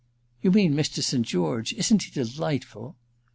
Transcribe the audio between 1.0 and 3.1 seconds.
St. George—isn't he delightful?"